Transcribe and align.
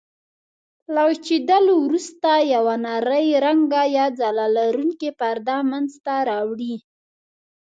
له 0.93 1.01
وچېدلو 1.09 1.73
وروسته 1.85 2.29
یوه 2.53 2.75
نرۍ 2.85 3.27
رنګه 3.45 3.83
یا 3.97 4.05
ځلا 4.19 4.47
لرونکې 4.57 5.09
پرده 5.19 5.57
منځته 5.71 6.13
راوړي. 6.29 6.75